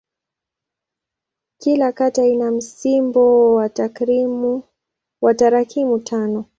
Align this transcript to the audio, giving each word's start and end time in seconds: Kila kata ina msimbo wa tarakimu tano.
Kila 1.57 1.91
kata 1.91 2.25
ina 2.25 2.51
msimbo 2.51 3.55
wa 3.55 5.33
tarakimu 5.35 5.99
tano. 6.03 6.45